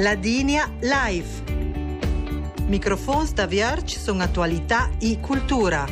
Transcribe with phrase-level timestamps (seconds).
[0.00, 1.42] Ladinia Live.
[2.68, 5.84] Microfons da Vierge sono attualità e cultura.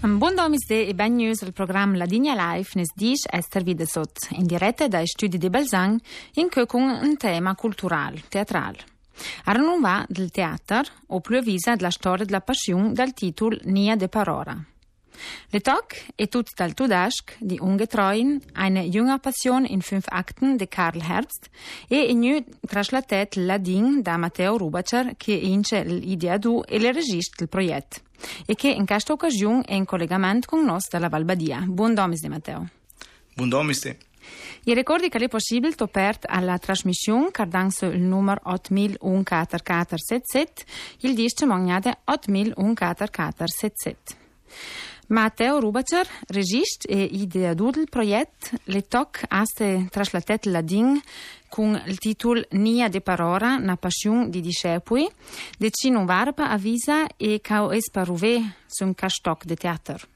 [0.00, 4.46] Buon domisde e ben news il programma La Digna Live nes dish Esther Videsot, in
[4.46, 6.00] diretta dai studi di Belzang,
[6.34, 8.78] in cui con un tema culturale, teatrale.
[9.46, 14.06] A va del teatro, o più avvisa della storia della passione dal titolo Nia de
[14.06, 14.64] Parora.
[15.50, 20.68] Le Talk è tutto dal Tudask di Ungetreuen, eine junge Passion in fünf Akten de
[20.68, 21.48] Karl Herbst
[21.88, 27.34] e in nu traslatet Ladin da Matteo Rubacher che ince l'idea du e le regista
[27.38, 28.00] del progetto
[28.46, 31.64] e che in questa occasione è in collegamento con noi dalla Valbadia.
[31.66, 32.68] Buon domis di Matteo.
[33.34, 33.96] Buon domis di.
[34.64, 40.64] I ricordi che è possibile topert alla trasmissione cardanzo il numero 801477
[41.00, 44.16] il disce mognate 801477.
[45.08, 51.00] Matteo Rubacher, regist e ideador del proiect, le toc aste traslatet ladin
[51.48, 55.08] con il titolo Nia de Parora, na passion di discepui,
[55.56, 60.06] de cino varpa avvisa e cao es paruve sun castoc de teater.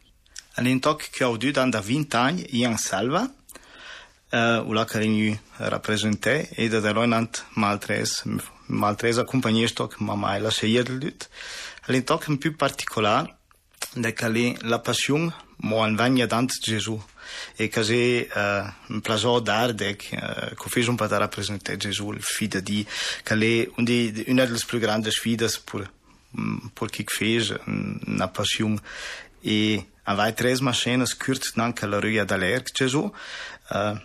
[0.57, 4.37] All'intoc che ho due da 20 anni in Salva, uh,
[4.69, 8.25] ula care ni rappresente e da deloinant maltres
[8.67, 11.29] maltresa compagnia stoc ma mai la del lut.
[11.87, 13.39] All'intoc un più particolare
[13.95, 16.99] de calé la passion mo an vagna dant Gesù
[17.57, 22.23] e case uh, un plaso d'ardec uh, co fes un pat a rappresentar Gesù il
[22.23, 22.87] fida di
[23.23, 25.91] calé undi una delle più grandi sfide pur
[26.73, 28.81] pur chi fes na passion.
[29.45, 33.97] E avai tres maschenes kürt nanca la rua d'Alerc Gesù uh,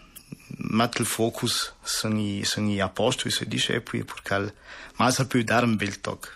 [0.58, 4.54] mat il focus sunt i, sunt i apostoli se dice poi pur cal
[4.98, 6.36] mas al più dar un bel toc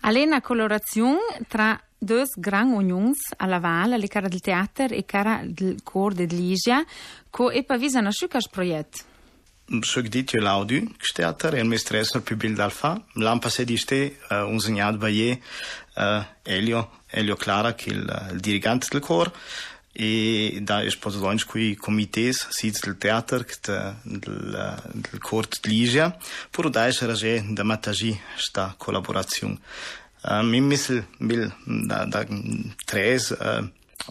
[0.00, 5.82] Alena colorazione tra due gran unions alla Val, le cara del teatro e cara del
[5.82, 6.84] cor de Ligia,
[7.30, 9.04] co e pavisa na schukas proiect.
[9.82, 14.60] Sug dit je laudu, gsteater, en mestresser più bil d'alfa, lampa se diste uh, un
[14.60, 15.42] segnat baie
[15.96, 19.30] uh, Elio, Elio Clara, che il, il dirigente del cor,
[19.92, 25.68] e da è sposo lunch qui comités sits del teater del, del, del cort de
[25.68, 26.16] Ligia,
[26.50, 29.58] pur da è rage da matagi sta collaborazione.
[30.44, 32.26] ми мисел бил да да
[32.86, 33.32] трес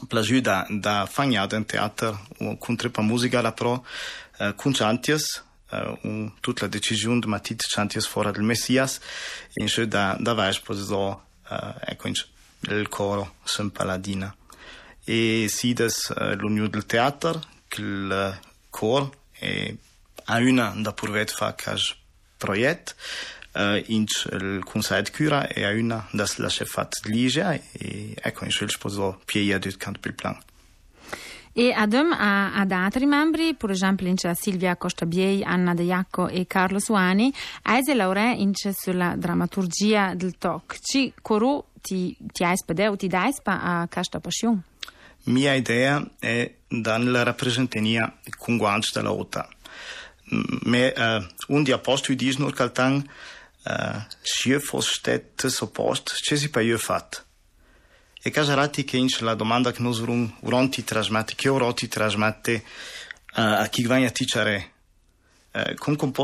[0.09, 2.15] плажу да да фања еден театар
[2.59, 3.83] кун трепа музика ла про
[4.57, 5.43] кун чантиес
[6.03, 9.01] у тутла дечизион да матит чантиес фора дел месијас
[9.59, 11.19] инше да да ваеш позо
[11.87, 12.27] еко инше
[12.63, 14.33] дел коро сум паладина
[15.07, 18.11] и сидес луњу од театар кил
[18.71, 19.75] кор е
[20.27, 20.39] а
[20.75, 21.95] да пурвет фа каж
[22.39, 22.93] пројет.
[23.55, 28.51] Uh, Consell de Cura e a una das la chefat de Ligia e ecco in
[28.51, 30.37] quel sposo pieia canto per plan.
[31.59, 36.45] E adem a, ad altri membri, per esempio in Silvia Costabiei, Anna De Iacco e
[36.45, 40.77] Carlo Suani, eise laurea in sulla drammaturgia del TOC.
[40.79, 44.61] Ci coru ti, ti aispa o ti daispa a questa passione?
[45.23, 49.49] Mia idea è dare rappresentania con guanci della OTA.
[50.65, 53.09] Me, uh, un di apostoli di Isnur Caltang, uh,
[54.21, 57.25] Sjöforsstedt suppost, ce si pa io fat.
[58.21, 61.87] E casarati che in la domanda che nos urum uron ti trasmette, che oro ti
[61.87, 62.63] trasmette
[63.35, 64.75] uh, a chi vai a ticciare
[65.49, 65.73] Uh,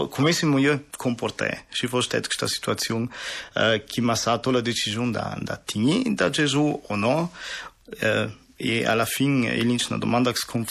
[0.10, 3.08] come siamo io comportare se fosse questa situazione
[3.56, 7.32] uh, chi mi ha dato la decisione da, da tigni da Gesù o no.
[8.02, 10.66] Uh, e alla fine il una domanda con,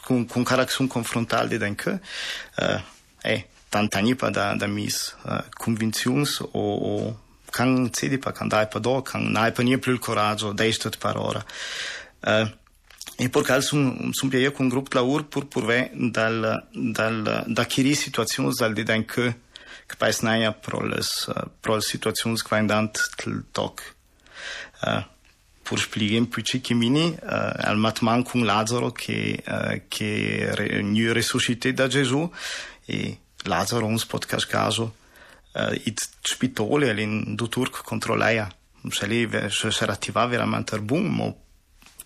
[0.00, 2.80] con, con carattere confrontale uh,
[3.20, 6.92] è tantani pa da, da mis uh, convinziuns o, o
[7.52, 10.98] kan cedi pa kan dai pa do, kan nai pa nije plul coraggio da istot
[10.98, 11.42] par ora.
[12.22, 12.48] Uh,
[13.18, 17.44] e por cal sun, sun pia con grup la ur pur pur ve dal, dal,
[17.46, 19.34] da chiri situazioni dal di den che
[19.88, 21.08] che pa es naia pro les,
[21.60, 23.80] pro les che indant tel toc.
[24.82, 25.02] Uh,
[25.68, 31.72] pur spieghem più cicchi mini uh, al matman con Lazzaro che, uh, che re, resuscité
[31.72, 32.30] da Gesù
[32.86, 34.90] e Lazarons podkaszkarzu
[35.54, 37.06] eh, i spitoli ali
[37.36, 38.48] do turk kontroleja.
[38.88, 41.34] Šeli še rativa veramente bumo.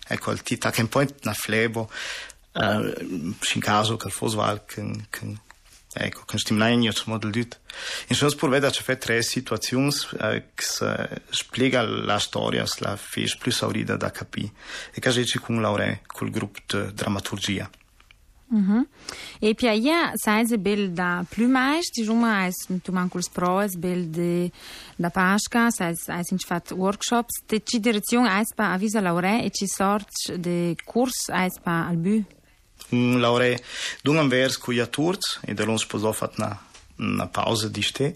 [0.09, 1.89] Ecco, il ti tac point na flebo.
[2.53, 2.93] Eh,
[3.55, 5.39] in caso che fosse val con con
[5.95, 7.59] ecco con stimlanio zum model dit.
[8.07, 13.51] In schon spur veda c'è tre situazioni eh, che spiega la storia la fis più
[13.51, 14.51] saurida da capi.
[14.91, 17.69] E casi ci cum laure col gruppo de dramaturgia.
[18.47, 18.87] Mhm.
[19.39, 24.51] E Pia sai se bel da plumage, diciamo, eis tu mancul sproes bel de
[24.95, 29.49] da Pasca, sai eis in fat workshops, de ci direzione eis pa avisa laure e
[29.49, 32.23] ci sort de curs eis pa al bu.
[32.91, 33.57] Un laure
[34.03, 36.59] dung am vers cu ia turz e de lons pozo fat na
[36.95, 38.15] na pausa di ste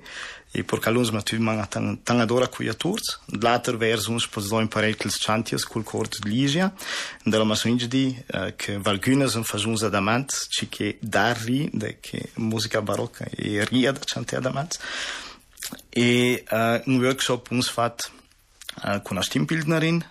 [0.53, 1.67] И поркалунс ма тюй манга
[2.03, 6.71] танадора куя турц, длатер версунс по злоим парелкелс чантиас кул корт лижия,
[7.25, 13.25] дала ма суинджди к валгюнес ин фажунс адамант, чи ке дарри, да ке музика барокка
[13.37, 14.79] и рия да чанте адамант.
[15.91, 18.09] И ин workshop uns fat
[19.03, 20.03] cu una stimbildnerin,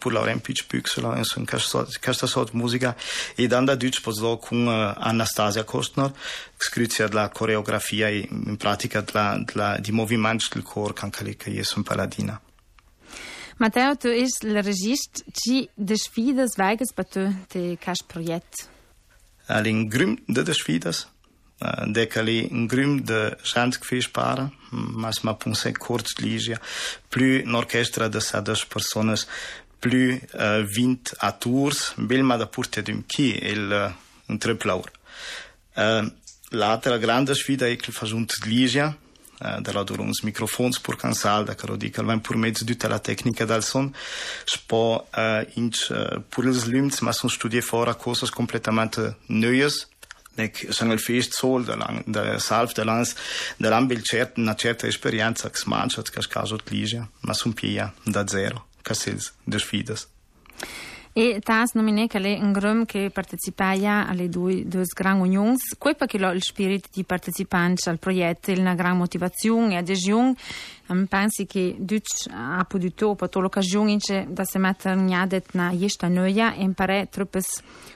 [0.00, 2.94] pularem pitch pyksela en sun kastat kastasot muzika
[3.36, 6.10] i danda dyç po zdo kun Anastasia Kostner
[6.58, 8.26] skrycja dla koreografia i
[8.58, 12.40] pratika dla dla di moviments del cor kankalika jesum paladina
[13.60, 15.24] Matteo, du ist der Regist,
[15.76, 18.68] der Schweiz Weges, bei du, der Kasch-Projekt.
[19.48, 21.08] Alin grym de de sfidas,
[21.86, 26.60] de cali grym de Jean Kfish para, mas ma punse cort ligia,
[27.10, 29.26] plu n'orchestra de sa dos personas
[29.78, 34.90] plus uh, 20 aturs, bel ma da purte d'un chi il uh, un treplaur.
[35.74, 36.10] Uh,
[36.52, 41.44] L'altra grande sfida è che fa giunto Ligia, uh, da la uns microfons pur cansal,
[41.44, 43.92] da caro dica, almeno pur mezzo tutta la tecnica dal son,
[44.44, 49.88] spo uh, inch uh, pur ils lümts, ma son studie fora cosas completamente neues,
[50.38, 53.12] Nek, sono il fest sol, da, lang, da salv, da lans,
[53.56, 58.24] da lambil cert, una certa esperienza, che smanciat, che caso Ligia, ma son pia da
[58.24, 60.08] zero cassels de sfidas.
[61.18, 65.96] E tas nomine che le un grum che partecipaia alle due, due gran unions, quei
[65.96, 70.36] perché lo il spirito di partecipanti al progetto, una gran motivazione e adesione,
[70.86, 73.96] um, pensi che Dutch ha potuto per l'occasione
[74.28, 77.40] da se mettere in na jesta noia e imparare troppe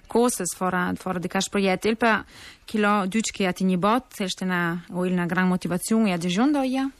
[0.08, 1.86] cose fuori, fuori di questo progetto.
[1.86, 2.24] Il per
[2.64, 6.90] che lo Dutch che ha tini bot, è una, una gran motivazione e adesione doia?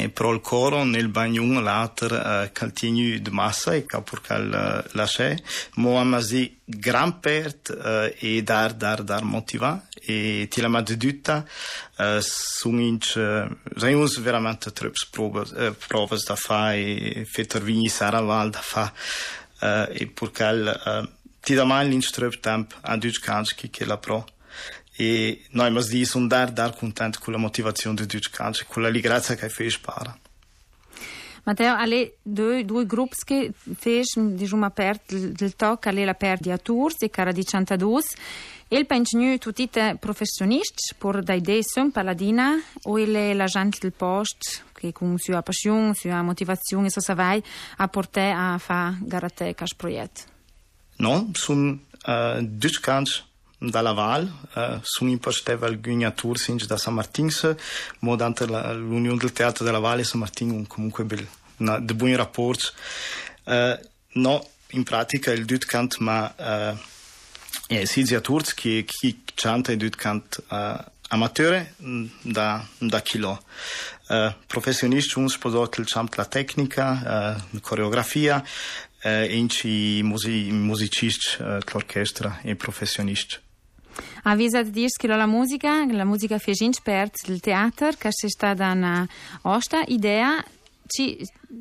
[0.00, 4.00] E pro il coro nel bagnun later uh, eh, cal tienu de massa e ca
[4.00, 5.42] pur cal uh, lasce.
[5.74, 11.44] Mo amasi gran pert uh, e dar dar dar motiva e ti la mad dutta
[11.98, 17.62] uh, sun inch uh, sei uns veramente trips provas uh, provas da fa e fetter
[17.62, 18.92] vini saraval da fa
[19.60, 21.08] uh, e pur cal uh,
[21.40, 24.24] ti da mal l'inch trip temp a dutch kanski che la pro.
[24.98, 28.82] E noi mas di sun dar dar content con la motivazione di Deutsch Calcio, con
[28.82, 30.18] la grazia che fai spara.
[31.44, 37.00] Matteo, alle due, due gruppi che fece, diciamo, aperto il tocco, alle l'aperto di Tours
[37.02, 38.02] e cara di 102,
[38.66, 43.78] e il pensionu tutti i professionisti, per dai idee sono paladina, o il la gente
[43.80, 47.42] del posto, che con sua passione, sua motivazione, so savai,
[47.76, 50.22] a portare a fare garate questo progetto?
[50.96, 51.70] No, sono
[52.04, 53.27] uh, Deutsch Calcio
[53.58, 57.54] da Laval, uh, sunt imposteva alcuni tour sinci da San Martins,
[58.00, 61.26] mo dante l'Unione del Teatro della Valle San Martin comunque bel,
[61.56, 62.66] na, de buoni rapporti.
[63.44, 63.78] Uh,
[64.12, 66.76] no, in pratica il dut cant ma uh,
[67.66, 70.76] è Sizia Turz che chi canta il dut cant uh,
[71.08, 71.74] amatöre
[72.22, 73.42] da, da chilo.
[74.08, 78.42] Uh, professionisti uns podot il chant la tecnica, uh, coreografia,
[79.04, 83.46] uh, inci music, musicisti uh, l'orchestra e professionisti.
[84.24, 89.06] Avvisa di dirsi la musica, la musica fieginc per il teatro, che c'è stata una
[89.42, 90.44] osta idea,
[90.86, 91.18] ci,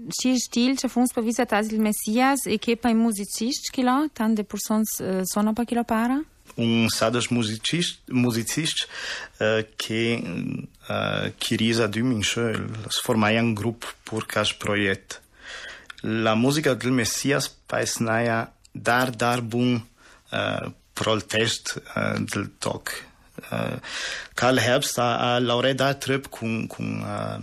[0.10, 3.84] ci stil, c'è funs per visa tasi il Messias e che pa i musicisti, che
[3.84, 4.84] lo, tante persone
[5.24, 6.22] sono pa che lo para?
[6.56, 8.88] um sadas musicist musicist
[9.39, 10.24] uh, que
[10.89, 12.41] uh, queria de mim se
[13.03, 13.53] formar um
[14.25, 15.17] cas projeto
[16.03, 19.75] la música do Messias faz naia dar dar bom
[20.32, 22.92] uh, protest uh, äh, del TOC.
[23.51, 23.80] Uh, äh,
[24.36, 27.39] Carl Herbst äh, hat a laureat trep cu, cu, uh,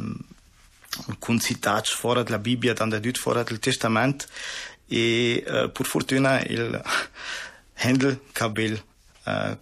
[1.21, 4.27] cu un citat ähm, fora de la Biblia, dar de dut fora del Testament,
[4.91, 6.83] e, uh, pur fortuna, il
[7.75, 8.83] Händel Cabel,
[9.27, 9.57] uh,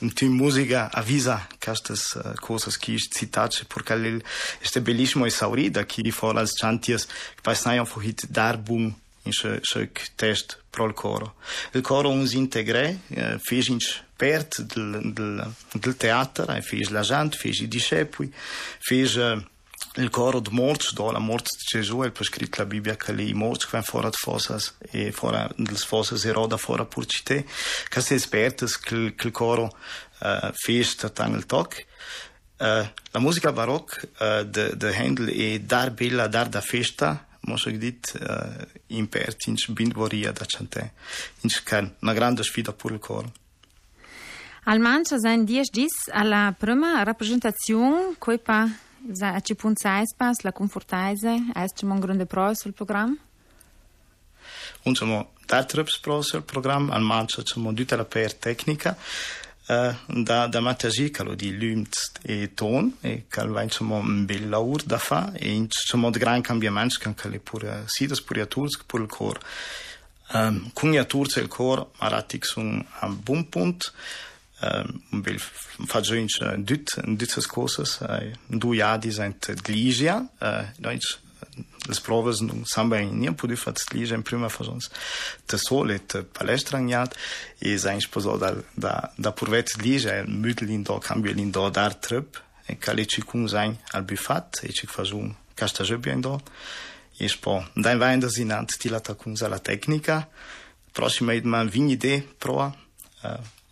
[0.00, 4.22] un tim musica avisa castas uh, cosas qui citace porque ele
[4.62, 7.86] este belíssimo e saurida que fora as chantias que passaiam
[8.28, 8.94] darbum
[9.26, 11.34] in ce test pro il coro.
[11.72, 13.78] Il coro uns integrè, eh, fece in
[14.16, 18.32] pert del, del, del teatro, e la gente, fece i discepoli,
[18.78, 19.44] fece eh,
[19.96, 23.12] il coro di morts, do la morte di Gesù, e poi scritto la Bibbia che
[23.12, 27.42] i morti che fuori di fossas, e fuori delle fossas eroda fuori pur città,
[27.88, 29.76] che si esperti che, che il coro
[30.20, 31.76] uh, fece tanto il tocco.
[32.58, 38.12] Uh, la musica barocca uh, di Handel è dar bella, dar da festa, možda gdit
[38.18, 40.90] uh, impert, inč bindvoria da čante,
[41.42, 43.32] inč kan, una grande sfida pur il coro.
[44.66, 48.66] Al Mancha sein dies dis alla prima rappresentazione coi pa
[49.20, 53.16] a ci punzais pas la confortaise est un grande pro sul programma?
[54.82, 58.96] Unsamo d'altres pro sul programma al Mancha c'è tutta la per tecnica
[59.66, 65.52] da, da Matasica di lümt e ton e calva insomma un bell'aur da fa e
[65.52, 69.40] insomma un gran cambiamento che anche le pure sidas pure a Tursk pure il cor
[70.34, 73.92] um, cunha Turz il cor maratic sun a bun punt
[74.60, 80.64] um, bel faccio in dut in dutte cose uh, du jadi sind glisia uh,
[81.92, 84.90] språveznung, sambanhinha, por de fato se em prima fazons
[85.46, 87.14] te solet palestranjat
[87.60, 92.36] e za inšpozo da, da, da porvet liže mütlin do kambjelin do dar trp,
[92.68, 96.38] e kale čikun zain al bifat, e čik fazum kašta žebjen do,
[97.18, 100.24] e špo da in vajen da zinant tila takun za la teknika,
[100.92, 102.72] prošima idma vinide proa,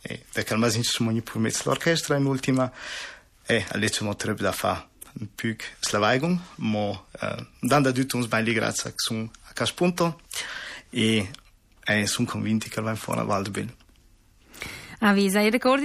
[0.05, 2.69] e, da kalmazin ćemo ni pomet l'orkestra in ultima,
[3.49, 8.93] e, ali ćemo treb da fa un pic slavaigum, mo uh, danda dutums bain ligrața
[8.97, 10.21] sun a caspunto
[10.91, 11.31] e
[11.85, 13.75] eh, sunt convinti că va fuori valdo bene.
[15.01, 15.85] Avisa, e ricordi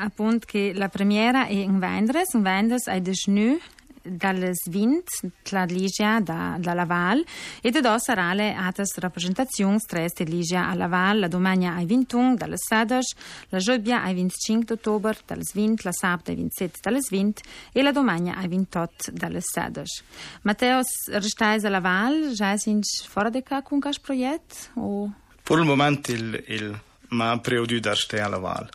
[0.00, 3.60] appunto che la premiera è in Vendres, in Vendres è de Schnee,
[4.06, 5.04] dalles Wind,
[5.50, 7.24] la Ligia da, da Laval
[7.60, 12.36] e da sarà le altres rappresentazioni tres de Ligia a Laval la domenica ai 21
[12.36, 13.14] dalles Sadas,
[13.48, 17.40] la Jobbia ai 25 d'ottobre dalles Wind, la Sabda ai 27 dalles Wind
[17.72, 20.02] e la domenica ai 28 dalles Sadas.
[20.42, 25.64] Matteos, restais a Laval, già sins fora de ca con cas proiect o Per il
[25.64, 28.68] momento il, il ma preudiu dar ste a Laval.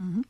[0.00, 0.22] Mm -hmm.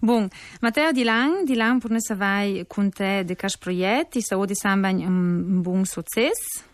[0.00, 0.28] Bun,
[0.60, 4.98] Matteo Dilan, Dilan pur ne savai con te de cas proiect, i sau di sambain
[5.06, 6.64] un buon succes.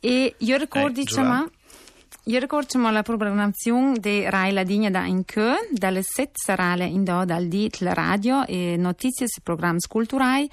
[0.00, 1.48] E io ricordo, Eh, diciamo,
[2.26, 7.02] io ricordo la programmazione di Rai La Digna da in Kö, dalle 7 sarà in
[7.02, 10.48] do dal di la radio e notizie e programmi culturali.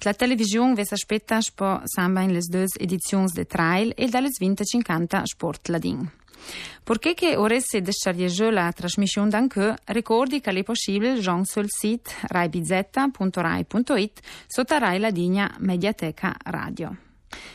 [0.00, 5.68] La televisione vi aspetta spo sambain le due edizioni de trail e dalle 20.50 sport
[5.68, 6.17] ladin.
[6.82, 12.10] Perché che ora se deschargege la trasmissione d'anche, ricordi che è possibile già sul sito
[12.22, 16.96] raibizetta.rai.it sotto Rai la Digna Mediateca Radio.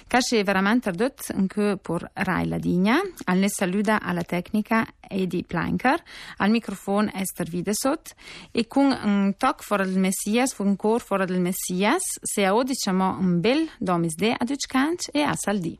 [0.07, 6.01] Casce veramente ardot anche per Rai la Digna, al ne saluda alla tecnica Edi Planker,
[6.37, 8.13] al microfono Esther Videsot
[8.51, 13.17] e con un toc fuori del Messias, un cor fuori del Messias, se a diciamo
[13.17, 14.53] un bel domis de ad
[15.11, 15.79] e a saldi.